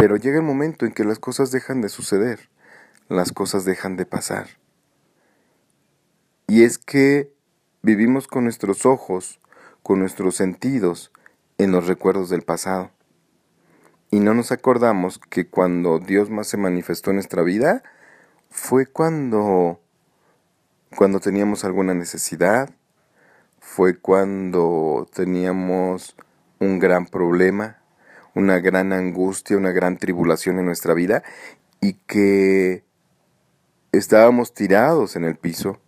Pero 0.04 0.18
llega 0.18 0.36
el 0.36 0.44
momento 0.44 0.86
en 0.86 0.92
que 0.92 1.06
las 1.06 1.18
cosas 1.18 1.50
dejan 1.52 1.80
de 1.80 1.88
suceder, 1.88 2.50
las 3.08 3.32
cosas 3.32 3.64
dejan 3.64 3.96
de 3.96 4.06
pasar. 4.06 4.48
Y 6.46 6.66
es 6.66 6.78
que 6.78 7.32
vivimos 7.84 8.28
con 8.28 8.44
nuestros 8.44 8.86
ojos, 8.86 9.40
con 9.82 10.00
nuestros 10.00 10.36
sentidos, 10.36 11.14
en 11.58 11.72
los 11.72 11.88
recuerdos 11.88 12.30
del 12.30 12.42
pasado. 12.42 12.92
Y 14.12 14.20
no 14.20 14.34
nos 14.34 14.52
acordamos 14.52 15.20
que 15.20 15.48
cuando 15.48 16.00
Dios 16.00 16.30
más 16.30 16.48
se 16.48 16.58
manifestó 16.58 17.12
en 17.12 17.16
nuestra 17.16 17.42
vida 17.42 17.82
fue 18.50 18.86
cuando 18.86 19.80
cuando 20.98 21.22
teníamos 21.22 21.64
alguna 21.64 21.94
necesidad, 21.94 22.72
fue 23.62 23.98
cuando 23.98 25.08
teníamos 25.14 26.18
un 26.60 26.80
gran 26.80 27.06
problema, 27.06 27.83
una 28.36 28.60
gran 28.60 28.94
angustia, 28.94 29.58
una 29.58 29.72
gran 29.72 29.98
tribulación 29.98 30.60
en 30.60 30.66
nuestra 30.66 30.94
vida 30.94 31.24
y 31.82 31.94
que 32.08 32.84
estábamos 33.92 34.54
tirados 34.54 35.16
en 35.16 35.26
el 35.26 35.36
piso, 35.36 35.80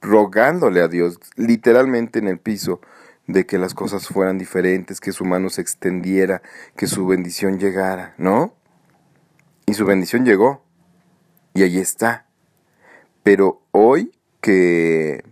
rogándole 0.00 0.80
a 0.80 0.88
Dios, 0.88 1.18
literalmente 1.36 2.18
en 2.18 2.28
el 2.28 2.38
piso, 2.38 2.80
de 3.26 3.44
que 3.44 3.58
las 3.58 3.74
cosas 3.74 4.06
fueran 4.06 4.38
diferentes, 4.38 5.00
que 5.00 5.12
su 5.12 5.24
mano 5.24 5.50
se 5.50 5.60
extendiera, 5.60 6.42
que 6.76 6.86
su 6.86 7.06
bendición 7.06 7.58
llegara, 7.58 8.14
¿no? 8.18 8.54
Y 9.66 9.74
su 9.74 9.84
bendición 9.84 10.24
llegó. 10.24 10.62
Y 11.52 11.62
ahí 11.62 11.78
está. 11.78 12.26
Pero 13.24 13.62
hoy 13.72 14.12
que 14.40 15.24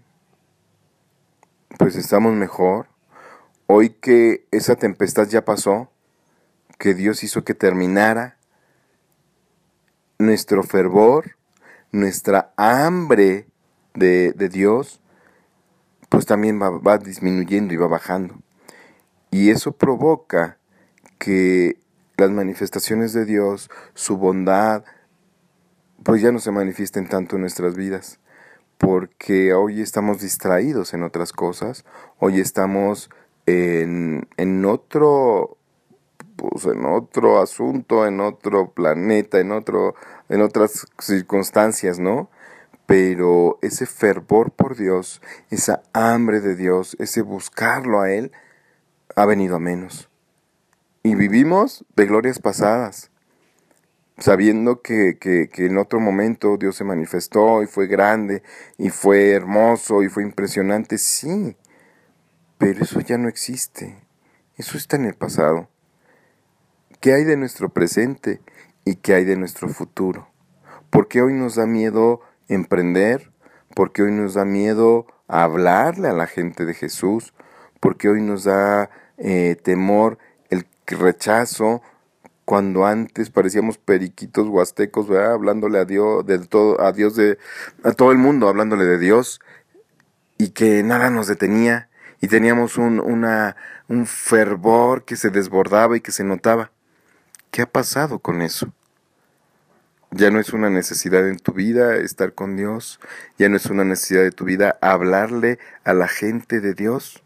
pues 1.78 1.96
estamos 1.96 2.34
mejor, 2.34 2.88
hoy 3.66 3.90
que 3.90 4.46
esa 4.50 4.76
tempestad 4.76 5.28
ya 5.28 5.44
pasó, 5.44 5.90
que 6.84 6.92
Dios 6.92 7.24
hizo 7.24 7.44
que 7.44 7.54
terminara, 7.54 8.36
nuestro 10.18 10.62
fervor, 10.62 11.38
nuestra 11.92 12.52
hambre 12.58 13.46
de, 13.94 14.32
de 14.32 14.50
Dios, 14.50 15.00
pues 16.10 16.26
también 16.26 16.60
va, 16.60 16.68
va 16.68 16.98
disminuyendo 16.98 17.72
y 17.72 17.78
va 17.78 17.86
bajando. 17.86 18.34
Y 19.30 19.48
eso 19.48 19.72
provoca 19.72 20.58
que 21.16 21.78
las 22.18 22.30
manifestaciones 22.30 23.14
de 23.14 23.24
Dios, 23.24 23.70
su 23.94 24.18
bondad, 24.18 24.84
pues 26.02 26.20
ya 26.20 26.32
no 26.32 26.38
se 26.38 26.50
manifiesten 26.50 27.08
tanto 27.08 27.36
en 27.36 27.40
nuestras 27.40 27.76
vidas, 27.76 28.20
porque 28.76 29.54
hoy 29.54 29.80
estamos 29.80 30.20
distraídos 30.20 30.92
en 30.92 31.02
otras 31.02 31.32
cosas, 31.32 31.86
hoy 32.18 32.40
estamos 32.40 33.08
en, 33.46 34.28
en 34.36 34.66
otro 34.66 35.56
pues 36.36 36.66
en 36.66 36.84
otro 36.84 37.40
asunto, 37.40 38.06
en 38.06 38.20
otro 38.20 38.70
planeta, 38.70 39.40
en 39.40 39.52
otro 39.52 39.94
en 40.28 40.42
otras 40.42 40.86
circunstancias, 40.98 41.98
¿no? 41.98 42.30
pero 42.86 43.58
ese 43.62 43.86
fervor 43.86 44.52
por 44.52 44.76
Dios, 44.76 45.22
esa 45.50 45.82
hambre 45.92 46.40
de 46.40 46.54
Dios, 46.54 46.96
ese 46.98 47.22
buscarlo 47.22 48.00
a 48.00 48.12
Él, 48.12 48.32
ha 49.16 49.26
venido 49.26 49.56
a 49.56 49.60
menos. 49.60 50.10
Y 51.02 51.14
vivimos 51.14 51.84
de 51.96 52.06
glorias 52.06 52.38
pasadas, 52.38 53.10
sabiendo 54.18 54.82
que, 54.82 55.18
que, 55.18 55.48
que, 55.48 55.66
en 55.66 55.78
otro 55.78 56.00
momento 56.00 56.56
Dios 56.56 56.76
se 56.76 56.84
manifestó 56.84 57.62
y 57.62 57.66
fue 57.66 57.86
grande 57.86 58.42
y 58.78 58.90
fue 58.90 59.32
hermoso 59.32 60.02
y 60.02 60.08
fue 60.08 60.22
impresionante, 60.22 60.98
sí, 60.98 61.56
pero 62.58 62.82
eso 62.82 63.00
ya 63.00 63.18
no 63.18 63.28
existe, 63.28 63.98
eso 64.56 64.76
está 64.76 64.96
en 64.96 65.06
el 65.06 65.14
pasado. 65.14 65.68
¿Qué 67.04 67.12
hay 67.12 67.24
de 67.24 67.36
nuestro 67.36 67.68
presente 67.68 68.40
y 68.86 68.94
qué 68.94 69.12
hay 69.12 69.26
de 69.26 69.36
nuestro 69.36 69.68
futuro? 69.68 70.26
¿Por 70.88 71.06
qué 71.06 71.20
hoy 71.20 71.34
nos 71.34 71.56
da 71.56 71.66
miedo 71.66 72.22
emprender, 72.48 73.30
porque 73.76 74.02
hoy 74.02 74.10
nos 74.10 74.32
da 74.32 74.46
miedo 74.46 75.06
hablarle 75.28 76.08
a 76.08 76.14
la 76.14 76.26
gente 76.26 76.64
de 76.64 76.72
Jesús, 76.72 77.34
porque 77.78 78.08
hoy 78.08 78.22
nos 78.22 78.44
da 78.44 78.88
eh, 79.18 79.54
temor 79.62 80.16
el 80.48 80.66
rechazo 80.86 81.82
cuando 82.46 82.86
antes 82.86 83.28
parecíamos 83.28 83.76
periquitos 83.76 84.48
huastecos, 84.48 85.06
¿verdad? 85.06 85.34
hablándole 85.34 85.80
a 85.80 85.84
Dios, 85.84 86.24
de 86.24 86.38
todo, 86.38 86.80
a 86.80 86.92
Dios 86.92 87.16
de, 87.16 87.36
a 87.82 87.92
todo 87.92 88.12
el 88.12 88.18
mundo, 88.18 88.48
hablándole 88.48 88.86
de 88.86 88.98
Dios, 88.98 89.42
y 90.38 90.52
que 90.52 90.82
nada 90.82 91.10
nos 91.10 91.26
detenía, 91.26 91.90
y 92.22 92.28
teníamos 92.28 92.78
un, 92.78 92.98
una, 92.98 93.56
un 93.88 94.06
fervor 94.06 95.04
que 95.04 95.16
se 95.16 95.28
desbordaba 95.28 95.98
y 95.98 96.00
que 96.00 96.10
se 96.10 96.24
notaba. 96.24 96.70
¿Qué 97.54 97.62
ha 97.62 97.70
pasado 97.70 98.18
con 98.18 98.42
eso? 98.42 98.72
Ya 100.10 100.32
no 100.32 100.40
es 100.40 100.52
una 100.52 100.70
necesidad 100.70 101.28
en 101.28 101.38
tu 101.38 101.52
vida 101.52 101.94
estar 101.94 102.34
con 102.34 102.56
Dios, 102.56 102.98
ya 103.38 103.48
no 103.48 103.56
es 103.56 103.66
una 103.66 103.84
necesidad 103.84 104.22
de 104.22 104.32
tu 104.32 104.44
vida 104.44 104.76
hablarle 104.80 105.60
a 105.84 105.94
la 105.94 106.08
gente 106.08 106.60
de 106.60 106.74
Dios. 106.74 107.22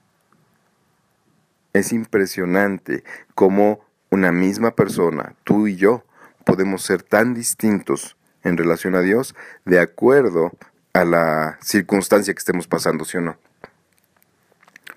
Es 1.73 1.95
impresionante 1.95 3.05
cómo 3.35 3.81
una 4.11 4.31
misma 4.31 4.73
persona, 4.73 5.35
tú 5.45 5.67
y 5.67 5.77
yo, 5.77 6.05
podemos 6.45 6.83
ser 6.83 7.03
tan 7.03 7.33
distintos 7.33 8.19
en 8.45 8.59
relación 8.59 8.97
a 8.97 9.01
Dios 9.01 9.35
de 9.65 9.81
acuerdo 9.81 10.53
a 10.93 11.07
la 11.07 11.57
circunstancia 11.63 12.35
que 12.35 12.41
estemos 12.41 12.69
pasando, 12.69 13.07
¿sí 13.07 13.17
o 13.17 13.23
no? 13.23 13.39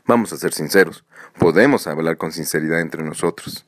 Vamos 0.06 0.34
a 0.34 0.38
ser 0.38 0.52
sinceros, 0.52 1.06
podemos 1.40 1.88
hablar 1.88 2.18
con 2.18 2.34
sinceridad 2.34 2.82
entre 2.82 3.02
nosotros. 3.02 3.66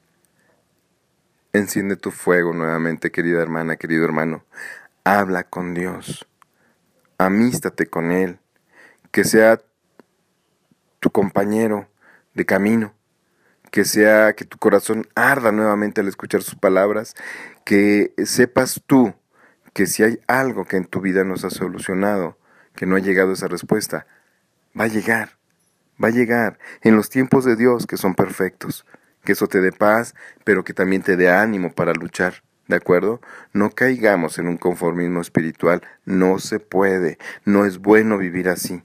Enciende 1.55 1.97
tu 1.97 2.09
fuego 2.09 2.51
nuevamente, 2.51 3.11
querida 3.11 3.39
hermana, 3.39 3.75
querido 3.75 4.03
hermano. 4.03 4.43
Habla 5.03 5.43
con 5.43 5.75
Dios. 5.75 6.27
Amístate 7.19 7.85
con 7.85 8.11
Él. 8.11 8.39
Que 9.11 9.23
sea 9.23 9.61
tu 10.99 11.11
compañero 11.11 11.87
de 12.33 12.47
camino. 12.47 12.95
Que 13.69 13.85
sea 13.85 14.33
que 14.33 14.45
tu 14.45 14.57
corazón 14.57 15.07
arda 15.13 15.51
nuevamente 15.51 16.01
al 16.01 16.07
escuchar 16.07 16.41
sus 16.41 16.55
palabras. 16.55 17.13
Que 17.65 18.15
sepas 18.25 18.81
tú 18.87 19.13
que 19.73 19.85
si 19.85 20.01
hay 20.01 20.19
algo 20.25 20.65
que 20.65 20.77
en 20.77 20.85
tu 20.85 21.01
vida 21.01 21.23
no 21.23 21.37
se 21.37 21.45
ha 21.45 21.51
solucionado, 21.51 22.35
que 22.75 22.87
no 22.87 22.95
ha 22.95 22.99
llegado 22.99 23.31
esa 23.31 23.47
respuesta, 23.47 24.07
va 24.77 24.85
a 24.85 24.87
llegar. 24.87 25.37
Va 26.03 26.07
a 26.07 26.11
llegar 26.11 26.57
en 26.81 26.95
los 26.95 27.11
tiempos 27.11 27.45
de 27.45 27.55
Dios 27.55 27.85
que 27.85 27.97
son 27.97 28.15
perfectos 28.15 28.87
que 29.23 29.33
eso 29.33 29.47
te 29.47 29.61
dé 29.61 29.71
paz, 29.71 30.15
pero 30.43 30.63
que 30.63 30.73
también 30.73 31.01
te 31.01 31.15
dé 31.15 31.29
ánimo 31.29 31.73
para 31.73 31.93
luchar. 31.93 32.43
¿De 32.67 32.77
acuerdo? 32.77 33.19
No 33.51 33.69
caigamos 33.69 34.39
en 34.39 34.47
un 34.47 34.57
conformismo 34.57 35.21
espiritual. 35.21 35.81
No 36.05 36.39
se 36.39 36.59
puede. 36.59 37.17
No 37.43 37.65
es 37.65 37.79
bueno 37.79 38.17
vivir 38.17 38.47
así. 38.47 38.83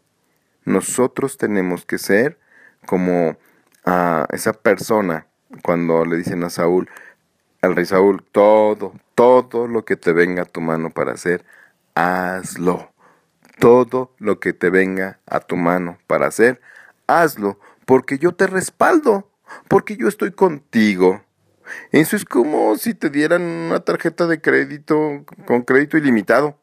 Nosotros 0.65 1.39
tenemos 1.39 1.87
que 1.87 1.99
ser 1.99 2.39
como 2.87 3.37
a 3.85 4.27
esa 4.33 4.53
persona 4.53 5.27
cuando 5.63 6.05
le 6.05 6.17
dicen 6.17 6.45
a 6.45 6.51
Saúl, 6.51 6.91
al 7.63 7.75
rey 7.75 7.87
Saúl, 7.87 8.23
todo, 8.33 8.93
todo 9.15 9.67
lo 9.67 9.85
que 9.85 9.97
te 9.97 10.13
venga 10.13 10.43
a 10.43 10.47
tu 10.47 10.61
mano 10.61 10.91
para 10.91 11.13
hacer, 11.13 11.45
hazlo. 11.95 12.93
Todo 13.59 14.15
lo 14.19 14.39
que 14.39 14.53
te 14.53 14.71
venga 14.71 15.19
a 15.27 15.41
tu 15.41 15.57
mano 15.57 15.99
para 16.07 16.29
hacer, 16.29 16.61
hazlo, 17.09 17.59
porque 17.87 18.19
yo 18.19 18.33
te 18.33 18.47
respaldo, 18.47 19.28
porque 19.69 19.97
yo 19.97 20.09
estoy 20.09 20.33
contigo. 20.33 21.23
Eso 21.93 22.17
es 22.17 22.25
como 22.25 22.77
si 22.77 22.95
te 22.95 23.11
dieran 23.11 23.43
una 23.43 23.81
tarjeta 23.81 24.27
de 24.27 24.41
crédito 24.41 25.25
con 25.47 25.63
crédito 25.63 25.99
ilimitado, 25.99 26.59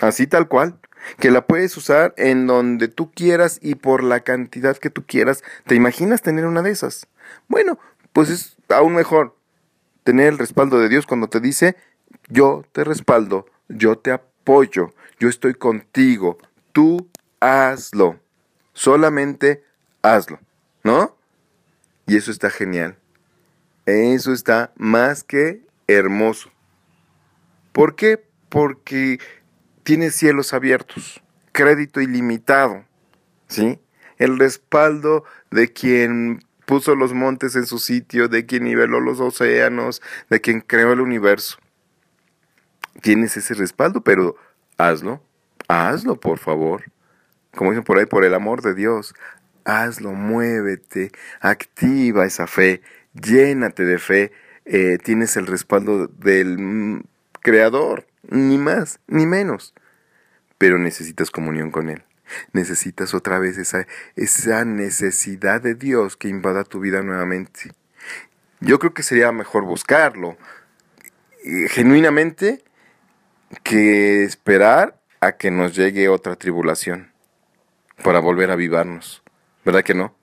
así 0.00 0.26
tal 0.26 0.48
cual, 0.48 0.78
que 1.18 1.30
la 1.30 1.46
puedes 1.46 1.76
usar 1.76 2.14
en 2.16 2.46
donde 2.46 2.88
tú 2.88 3.10
quieras 3.10 3.58
y 3.62 3.74
por 3.74 4.02
la 4.02 4.20
cantidad 4.20 4.76
que 4.76 4.90
tú 4.90 5.04
quieras. 5.06 5.42
¿Te 5.66 5.74
imaginas 5.74 6.22
tener 6.22 6.46
una 6.46 6.62
de 6.62 6.70
esas? 6.70 7.06
Bueno, 7.48 7.78
pues 8.12 8.30
es 8.30 8.56
aún 8.68 8.94
mejor 8.94 9.36
tener 10.02 10.28
el 10.28 10.38
respaldo 10.38 10.80
de 10.80 10.88
Dios 10.88 11.06
cuando 11.06 11.28
te 11.28 11.40
dice, 11.40 11.76
yo 12.28 12.64
te 12.72 12.84
respaldo, 12.84 13.46
yo 13.68 13.98
te 13.98 14.10
apoyo, 14.12 14.94
yo 15.18 15.28
estoy 15.28 15.54
contigo, 15.54 16.38
tú 16.72 17.10
hazlo, 17.40 18.18
solamente 18.72 19.62
hazlo, 20.02 20.40
¿no? 20.82 21.17
Y 22.08 22.16
eso 22.16 22.30
está 22.30 22.50
genial. 22.50 22.96
Eso 23.84 24.32
está 24.32 24.72
más 24.76 25.22
que 25.22 25.62
hermoso. 25.86 26.50
¿Por 27.72 27.94
qué? 27.94 28.24
Porque 28.48 29.20
tiene 29.82 30.10
cielos 30.10 30.52
abiertos, 30.52 31.22
crédito 31.52 32.00
ilimitado, 32.00 32.84
¿sí? 33.46 33.78
El 34.16 34.38
respaldo 34.38 35.24
de 35.50 35.72
quien 35.72 36.44
puso 36.66 36.94
los 36.94 37.12
montes 37.14 37.56
en 37.56 37.66
su 37.66 37.78
sitio, 37.78 38.28
de 38.28 38.46
quien 38.46 38.64
niveló 38.64 39.00
los 39.00 39.20
océanos, 39.20 40.02
de 40.28 40.40
quien 40.40 40.60
creó 40.60 40.92
el 40.92 41.00
universo. 41.00 41.58
Tienes 43.00 43.36
ese 43.36 43.54
respaldo, 43.54 44.02
pero 44.02 44.36
hazlo, 44.76 45.22
hazlo 45.68 46.18
por 46.18 46.38
favor. 46.38 46.84
Como 47.54 47.70
dicen 47.70 47.84
por 47.84 47.98
ahí, 47.98 48.06
por 48.06 48.24
el 48.24 48.34
amor 48.34 48.60
de 48.60 48.74
Dios, 48.74 49.14
hazlo, 49.68 50.12
muévete, 50.12 51.12
activa 51.40 52.24
esa 52.24 52.46
fe, 52.46 52.80
llénate 53.12 53.84
de 53.84 53.98
fe, 53.98 54.32
eh, 54.64 54.98
tienes 55.02 55.36
el 55.36 55.46
respaldo 55.46 56.08
del 56.08 57.04
Creador, 57.40 58.06
ni 58.30 58.58
más, 58.58 59.00
ni 59.06 59.26
menos. 59.26 59.74
Pero 60.56 60.78
necesitas 60.78 61.30
comunión 61.30 61.70
con 61.70 61.88
Él. 61.90 62.02
Necesitas 62.52 63.14
otra 63.14 63.38
vez 63.38 63.58
esa, 63.58 63.86
esa 64.16 64.64
necesidad 64.64 65.60
de 65.60 65.74
Dios 65.74 66.16
que 66.16 66.28
invada 66.28 66.64
tu 66.64 66.80
vida 66.80 67.02
nuevamente. 67.02 67.72
Yo 68.60 68.78
creo 68.78 68.92
que 68.92 69.02
sería 69.02 69.30
mejor 69.32 69.64
buscarlo 69.64 70.36
eh, 71.44 71.68
genuinamente 71.68 72.64
que 73.62 74.24
esperar 74.24 74.98
a 75.20 75.32
que 75.32 75.50
nos 75.50 75.74
llegue 75.74 76.08
otra 76.08 76.36
tribulación 76.36 77.12
para 78.02 78.18
volver 78.18 78.50
a 78.50 78.54
avivarnos. 78.54 79.22
¿Verdad 79.68 79.84
que 79.84 79.92
no? 79.92 80.14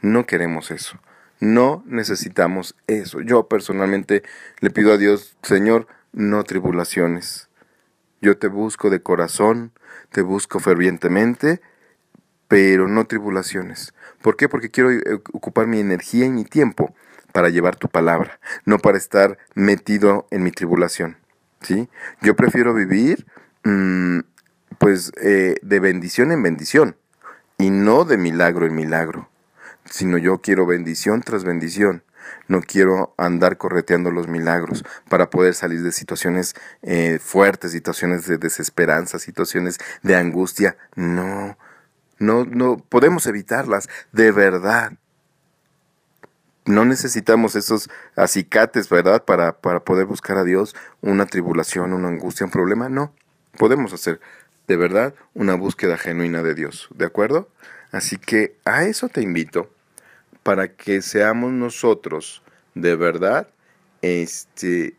No 0.00 0.24
queremos 0.24 0.70
eso. 0.70 0.98
No 1.40 1.84
necesitamos 1.84 2.74
eso. 2.86 3.20
Yo 3.20 3.46
personalmente 3.46 4.22
le 4.60 4.70
pido 4.70 4.94
a 4.94 4.96
Dios, 4.96 5.36
Señor, 5.42 5.86
no 6.14 6.42
tribulaciones. 6.44 7.50
Yo 8.22 8.38
te 8.38 8.48
busco 8.48 8.88
de 8.88 9.02
corazón, 9.02 9.72
te 10.10 10.22
busco 10.22 10.58
fervientemente, 10.58 11.60
pero 12.48 12.88
no 12.88 13.06
tribulaciones. 13.06 13.92
¿Por 14.22 14.38
qué? 14.38 14.48
Porque 14.48 14.70
quiero 14.70 14.90
eh, 14.90 15.20
ocupar 15.34 15.66
mi 15.66 15.80
energía 15.80 16.24
y 16.24 16.30
mi 16.30 16.44
tiempo 16.44 16.94
para 17.34 17.50
llevar 17.50 17.76
tu 17.76 17.90
palabra, 17.90 18.40
no 18.64 18.78
para 18.78 18.96
estar 18.96 19.36
metido 19.54 20.26
en 20.30 20.44
mi 20.44 20.50
tribulación. 20.50 21.18
¿sí? 21.60 21.90
Yo 22.22 22.36
prefiero 22.36 22.72
vivir 22.72 23.26
mm, 23.64 24.20
pues 24.78 25.12
eh, 25.20 25.56
de 25.60 25.78
bendición 25.78 26.32
en 26.32 26.42
bendición 26.42 26.96
y 27.58 27.70
no 27.70 28.04
de 28.04 28.16
milagro 28.16 28.66
en 28.66 28.74
milagro 28.74 29.28
sino 29.90 30.18
yo 30.18 30.38
quiero 30.38 30.66
bendición 30.66 31.22
tras 31.22 31.44
bendición. 31.44 32.02
No 32.46 32.60
quiero 32.60 33.14
andar 33.16 33.56
correteando 33.56 34.10
los 34.10 34.28
milagros 34.28 34.84
para 35.08 35.30
poder 35.30 35.54
salir 35.54 35.82
de 35.82 35.92
situaciones 35.92 36.54
eh, 36.82 37.18
fuertes, 37.22 37.72
situaciones 37.72 38.26
de 38.26 38.36
desesperanza, 38.36 39.18
situaciones 39.18 39.78
de 40.02 40.16
angustia. 40.16 40.76
No, 40.94 41.56
no, 42.18 42.44
no 42.44 42.76
podemos 42.88 43.26
evitarlas, 43.26 43.88
de 44.12 44.30
verdad. 44.30 44.92
No 46.66 46.84
necesitamos 46.84 47.56
esos 47.56 47.88
acicates, 48.14 48.90
¿verdad? 48.90 49.24
Para, 49.24 49.60
para 49.60 49.80
poder 49.80 50.04
buscar 50.04 50.36
a 50.36 50.44
Dios 50.44 50.76
una 51.00 51.24
tribulación, 51.24 51.94
una 51.94 52.08
angustia, 52.08 52.44
un 52.44 52.52
problema. 52.52 52.90
No, 52.90 53.14
podemos 53.56 53.94
hacer 53.94 54.20
de 54.68 54.76
verdad 54.76 55.14
una 55.34 55.54
búsqueda 55.54 55.96
genuina 55.96 56.42
de 56.42 56.54
Dios, 56.54 56.88
¿de 56.94 57.06
acuerdo? 57.06 57.48
Así 57.90 58.18
que 58.18 58.56
a 58.64 58.84
eso 58.84 59.08
te 59.08 59.22
invito 59.22 59.70
para 60.42 60.76
que 60.76 61.02
seamos 61.02 61.52
nosotros 61.52 62.42
de 62.74 62.94
verdad 62.94 63.48
este 64.02 64.94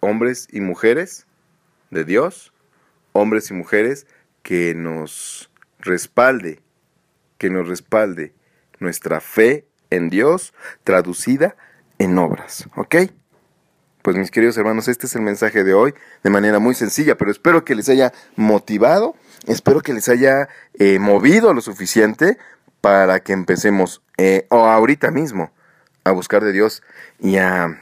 hombres 0.00 0.48
y 0.50 0.60
mujeres 0.60 1.26
de 1.90 2.04
Dios, 2.04 2.52
hombres 3.12 3.50
y 3.50 3.54
mujeres 3.54 4.06
que 4.42 4.74
nos 4.74 5.50
respalde, 5.78 6.60
que 7.38 7.48
nos 7.48 7.68
respalde 7.68 8.34
nuestra 8.80 9.20
fe 9.20 9.66
en 9.90 10.10
Dios 10.10 10.52
traducida 10.82 11.56
en 11.98 12.18
obras, 12.18 12.68
¿ok? 12.74 12.96
Pues 14.02 14.16
mis 14.16 14.32
queridos 14.32 14.56
hermanos, 14.56 14.88
este 14.88 15.06
es 15.06 15.14
el 15.14 15.22
mensaje 15.22 15.62
de 15.62 15.74
hoy 15.74 15.94
de 16.24 16.30
manera 16.30 16.58
muy 16.58 16.74
sencilla, 16.74 17.16
pero 17.16 17.30
espero 17.30 17.64
que 17.64 17.76
les 17.76 17.88
haya 17.88 18.12
motivado, 18.34 19.14
espero 19.46 19.80
que 19.80 19.92
les 19.92 20.08
haya 20.08 20.48
eh, 20.74 20.98
movido 20.98 21.54
lo 21.54 21.60
suficiente 21.60 22.36
para 22.80 23.20
que 23.20 23.32
empecemos, 23.32 24.02
eh, 24.18 24.46
o 24.50 24.66
ahorita 24.66 25.12
mismo, 25.12 25.52
a 26.02 26.10
buscar 26.10 26.42
de 26.42 26.50
Dios 26.50 26.82
y 27.20 27.36
a 27.36 27.80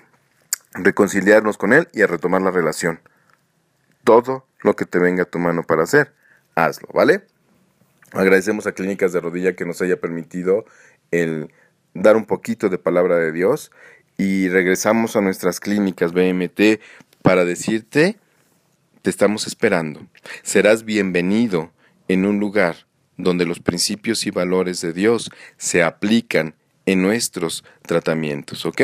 reconciliarnos 0.75 1.57
con 1.57 1.73
Él 1.73 1.89
y 1.95 2.03
a 2.03 2.07
retomar 2.07 2.43
la 2.43 2.51
relación. 2.51 3.01
Todo 4.05 4.45
lo 4.61 4.77
que 4.77 4.85
te 4.85 4.99
venga 4.99 5.23
a 5.23 5.27
tu 5.27 5.39
mano 5.39 5.63
para 5.63 5.85
hacer, 5.85 6.13
hazlo, 6.55 6.89
¿vale? 6.93 7.25
Agradecemos 8.13 8.67
a 8.67 8.73
Clínicas 8.73 9.15
de 9.15 9.21
Rodilla 9.21 9.57
que 9.57 9.65
nos 9.65 9.81
haya 9.81 9.99
permitido 9.99 10.67
el 11.13 11.51
dar 11.95 12.17
un 12.17 12.27
poquito 12.27 12.69
de 12.69 12.77
palabra 12.77 13.17
de 13.17 13.33
Dios 13.33 13.73
y 14.21 14.51
regresamos 14.51 15.17
a 15.17 15.23
nuestras 15.23 15.61
clínicas 15.61 16.13
BMT 16.13 16.79
para 17.23 17.47
decirte, 17.47 18.19
te 19.01 19.09
estamos 19.09 19.47
esperando. 19.47 20.07
Serás 20.43 20.85
bienvenido 20.85 21.73
en 22.07 22.27
un 22.27 22.39
lugar 22.39 22.87
donde 23.17 23.47
los 23.47 23.61
principios 23.61 24.27
y 24.27 24.31
valores 24.31 24.83
de 24.83 24.93
Dios 24.93 25.31
se 25.57 25.83
aplican 25.83 26.55
en 26.85 27.01
nuestros 27.01 27.65
tratamientos, 27.81 28.67
¿ok? 28.67 28.83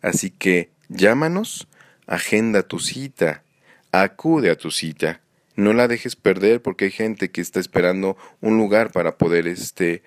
Así 0.00 0.30
que 0.30 0.70
llámanos, 0.88 1.68
agenda 2.08 2.64
tu 2.64 2.80
cita, 2.80 3.44
acude 3.92 4.50
a 4.50 4.56
tu 4.56 4.72
cita, 4.72 5.20
no 5.54 5.74
la 5.74 5.86
dejes 5.86 6.16
perder 6.16 6.60
porque 6.60 6.86
hay 6.86 6.90
gente 6.90 7.30
que 7.30 7.40
está 7.40 7.60
esperando 7.60 8.16
un 8.40 8.56
lugar 8.56 8.90
para 8.90 9.16
poder 9.16 9.46
este, 9.46 10.02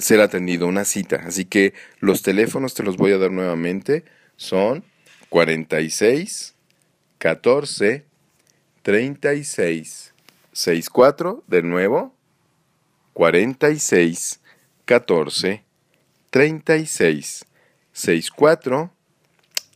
ser 0.00 0.20
atendido, 0.20 0.66
una 0.66 0.84
cita. 0.84 1.22
Así 1.26 1.44
que 1.44 1.74
los 2.00 2.22
teléfonos 2.22 2.74
te 2.74 2.82
los 2.82 2.96
voy 2.96 3.12
a 3.12 3.18
dar 3.18 3.30
nuevamente, 3.30 4.04
son 4.36 4.84
46 5.28 6.54
14 7.18 8.04
36 8.82 10.14
64, 10.52 11.44
de 11.46 11.62
nuevo, 11.62 12.14
46 13.12 14.40
14 14.84 15.64
36 16.30 17.44
64 17.92 18.92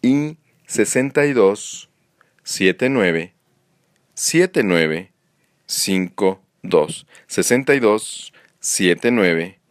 y 0.03 0.37
62 0.67 1.89
79 2.43 3.35
79 4.15 5.13
52 5.67 7.07
62 7.27 8.33
79 8.61 9.62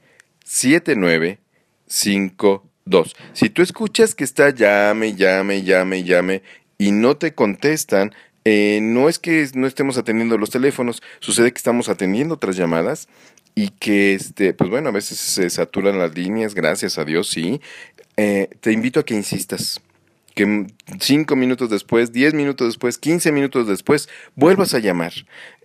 79 0.52 1.40
52 1.88 3.16
Si 3.32 3.50
tú 3.50 3.62
escuchas 3.62 4.16
que 4.16 4.26
está 4.26 4.50
llame, 4.50 5.16
llame, 5.16 5.64
llame, 5.64 6.04
llame 6.04 6.44
y 6.78 6.92
no 6.92 7.16
te 7.16 7.34
contestan, 7.34 8.14
eh, 8.44 8.80
no 8.82 9.08
es 9.08 9.18
que 9.18 9.48
no 9.54 9.66
estemos 9.66 9.98
atendiendo 9.98 10.38
los 10.38 10.50
teléfonos, 10.50 11.02
sucede 11.22 11.54
que 11.54 11.58
estamos 11.58 11.88
atendiendo 11.88 12.36
otras 12.36 12.58
llamadas 12.58 13.08
y 13.56 13.70
que, 13.70 14.14
este, 14.14 14.54
pues 14.54 14.70
bueno, 14.70 14.90
a 14.90 14.92
veces 14.92 15.20
se 15.20 15.50
saturan 15.50 15.98
las 15.98 16.16
líneas, 16.16 16.54
gracias 16.54 16.98
a 16.98 17.06
Dios, 17.06 17.30
sí. 17.30 17.62
eh, 18.18 18.50
te 18.60 18.74
invito 18.74 19.00
a 19.00 19.06
que 19.06 19.14
insistas. 19.14 19.80
Que 20.36 20.68
cinco 21.00 21.36
minutos 21.36 21.70
después, 21.70 22.12
diez 22.12 22.34
minutos 22.34 22.68
después, 22.68 22.98
quince 22.98 23.32
minutos 23.32 23.68
después, 23.68 24.08
vuelvas 24.36 24.74
a 24.74 24.80
llamar 24.80 25.12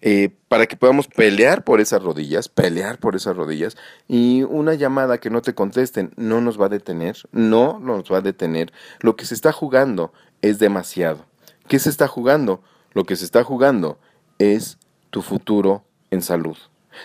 eh, 0.00 0.30
para 0.48 0.66
que 0.66 0.76
podamos 0.76 1.06
pelear 1.06 1.64
por 1.64 1.80
esas 1.80 2.02
rodillas, 2.02 2.48
pelear 2.48 2.98
por 2.98 3.14
esas 3.16 3.36
rodillas. 3.36 3.76
Y 4.08 4.42
una 4.42 4.74
llamada 4.74 5.18
que 5.18 5.30
no 5.30 5.42
te 5.42 5.54
contesten 5.54 6.12
no 6.16 6.40
nos 6.40 6.60
va 6.60 6.66
a 6.66 6.70
detener, 6.70 7.16
no 7.32 7.78
nos 7.78 8.10
va 8.10 8.18
a 8.18 8.22
detener. 8.22 8.72
Lo 9.00 9.16
que 9.16 9.24
se 9.24 9.34
está 9.34 9.52
jugando 9.52 10.12
es 10.42 10.58
demasiado. 10.58 11.26
¿Qué 11.68 11.78
se 11.78 11.90
está 11.90 12.08
jugando? 12.08 12.62
Lo 12.92 13.04
que 13.04 13.16
se 13.16 13.24
está 13.24 13.44
jugando 13.44 13.98
es 14.38 14.78
tu 15.10 15.22
futuro 15.22 15.84
en 16.10 16.22
salud 16.22 16.56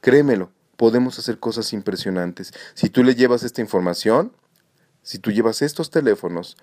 créemelo, 0.00 0.50
podemos 0.76 1.18
hacer 1.18 1.38
cosas 1.38 1.72
impresionantes. 1.72 2.54
Si 2.74 2.88
tú 2.88 3.04
le 3.04 3.14
llevas 3.14 3.42
esta 3.42 3.60
información, 3.60 4.32
si 5.02 5.18
tú 5.18 5.30
llevas 5.30 5.60
estos 5.60 5.90
teléfonos, 5.90 6.56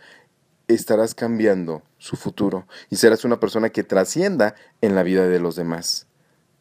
estarás 0.67 1.13
cambiando 1.13 1.83
su 1.99 2.15
futuro 2.15 2.67
y 2.89 2.95
serás 2.95 3.25
una 3.25 3.39
persona 3.39 3.69
que 3.69 3.83
trascienda 3.83 4.55
en 4.81 4.95
la 4.95 5.03
vida 5.03 5.27
de 5.27 5.39
los 5.39 5.55
demás. 5.55 6.07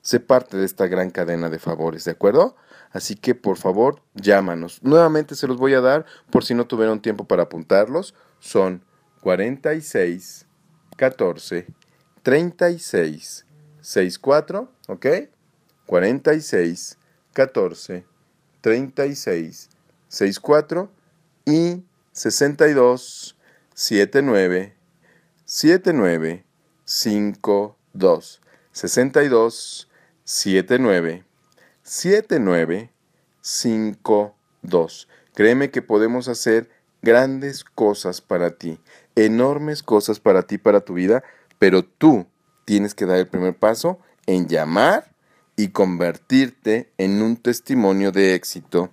Sé 0.05 0.21
parte 0.21 0.59
de 0.59 0.67
esta 0.67 0.87
gran 0.87 1.11
cadena 1.11 1.49
de 1.49 1.59
favores, 1.59 2.05
¿de 2.05 2.11
acuerdo? 2.11 2.57
Así 2.91 3.17
que 3.17 3.35
por 3.35 3.57
favor, 3.57 4.03
llámanos. 4.13 4.83
Nuevamente 4.83 5.35
se 5.35 5.47
los 5.47 5.57
voy 5.57 5.73
a 5.73 5.81
dar 5.81 6.05
por 6.31 6.45
si 6.45 6.53
no 6.53 6.67
tuvieron 6.67 7.01
tiempo 7.01 7.25
para 7.25 7.45
apuntarlos. 7.45 8.15
Son 8.39 8.85
46 9.23 10.47
14 10.99 11.67
36 12.23 13.47
64, 13.81 14.71
¿ok? 14.89 15.07
46 15.87 16.99
14 17.33 18.05
36 18.61 19.71
64 20.09 20.91
y 21.47 21.83
62 22.13 23.37
79 23.73 24.77
79 25.47 26.45
52 26.85 28.41
62 28.71 29.89
79 30.25 31.25
79 31.83 32.91
52. 33.43 35.09
Créeme 35.35 35.71
que 35.71 35.83
podemos 35.83 36.29
hacer 36.29 36.71
grandes 37.03 37.63
cosas 37.63 38.23
para 38.23 38.53
ti, 38.53 38.81
enormes 39.17 39.83
cosas 39.83 40.21
para 40.21 40.45
ti, 40.45 40.57
para 40.57 40.81
tu 40.81 40.95
vida, 40.95 41.23
pero 41.59 41.85
tú 41.85 42.27
tienes 42.65 42.95
que 42.95 43.05
dar 43.05 43.19
el 43.19 43.27
primer 43.27 43.55
paso 43.55 43.99
en 44.27 44.49
llamar 44.49 45.13
y 45.57 45.69
convertirte 45.69 46.91
en 46.97 47.21
un 47.21 47.37
testimonio 47.37 48.11
de 48.11 48.35
éxito 48.35 48.89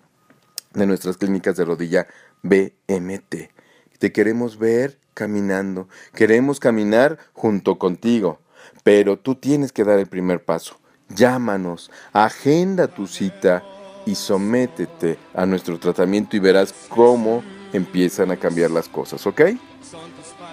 de 0.73 0.85
nuestras 0.85 1.15
clínicas 1.15 1.55
de 1.55 1.63
rodilla 1.63 2.07
BMT. 2.43 3.51
Te 3.99 4.11
queremos 4.11 4.59
ver 4.59 4.99
caminando, 5.13 5.87
queremos 6.13 6.59
caminar 6.59 7.17
junto 7.31 7.79
contigo, 7.79 8.41
pero 8.83 9.17
tú 9.17 9.35
tienes 9.35 9.71
que 9.71 9.85
dar 9.85 9.97
el 9.97 10.07
primer 10.07 10.43
paso. 10.43 10.80
Llámanos, 11.15 11.89
agenda 12.13 12.87
tu 12.87 13.07
cita 13.07 13.63
y 14.05 14.15
sométete 14.15 15.17
a 15.33 15.45
nuestro 15.45 15.79
tratamiento 15.79 16.35
y 16.35 16.39
verás 16.39 16.73
cómo 16.89 17.43
empiezan 17.73 18.31
a 18.31 18.37
cambiar 18.37 18.71
las 18.71 18.87
cosas, 18.87 19.27
¿ok? 19.27 19.41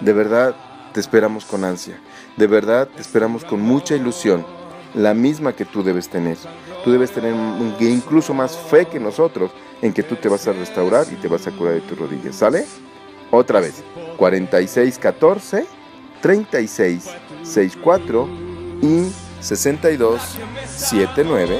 De 0.01 0.13
verdad 0.13 0.55
te 0.93 0.99
esperamos 0.99 1.45
con 1.45 1.63
ansia, 1.63 1.99
de 2.37 2.47
verdad 2.47 2.87
te 2.87 3.01
esperamos 3.01 3.45
con 3.45 3.61
mucha 3.61 3.95
ilusión, 3.95 4.45
la 4.93 5.13
misma 5.13 5.53
que 5.53 5.65
tú 5.65 5.83
debes 5.83 6.09
tener. 6.09 6.37
Tú 6.83 6.91
debes 6.91 7.11
tener 7.11 7.33
incluso 7.79 8.33
más 8.33 8.57
fe 8.57 8.85
que 8.85 8.99
nosotros 8.99 9.51
en 9.81 9.93
que 9.93 10.03
tú 10.03 10.15
te 10.15 10.29
vas 10.29 10.47
a 10.47 10.53
restaurar 10.53 11.05
y 11.11 11.15
te 11.15 11.27
vas 11.27 11.45
a 11.45 11.51
curar 11.51 11.73
de 11.75 11.81
tus 11.81 11.99
rodillas, 11.99 12.37
¿sale? 12.37 12.65
Otra 13.31 13.59
vez, 13.59 13.83
4614 14.17 15.67
3664 16.21 18.27
y 18.81 19.11
6279 19.41 21.59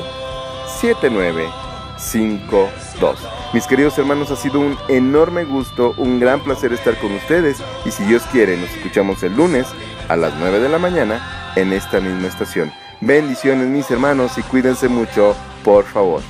7952. 0.81 3.19
Mis 3.53 3.67
queridos 3.67 3.97
hermanos, 3.97 4.31
ha 4.31 4.35
sido 4.35 4.59
un 4.59 4.77
enorme 4.87 5.43
gusto, 5.43 5.93
un 5.97 6.19
gran 6.19 6.41
placer 6.41 6.71
estar 6.71 6.95
con 6.99 7.11
ustedes 7.13 7.57
y 7.85 7.91
si 7.91 8.03
Dios 8.05 8.23
quiere, 8.31 8.57
nos 8.57 8.69
escuchamos 8.69 9.23
el 9.23 9.35
lunes 9.35 9.65
a 10.07 10.15
las 10.15 10.35
9 10.35 10.59
de 10.59 10.69
la 10.69 10.77
mañana 10.77 11.51
en 11.55 11.73
esta 11.73 11.99
misma 11.99 12.27
estación. 12.27 12.71
Bendiciones 13.01 13.67
mis 13.67 13.89
hermanos 13.89 14.37
y 14.37 14.43
cuídense 14.43 14.87
mucho, 14.87 15.35
por 15.63 15.85
favor. 15.85 16.21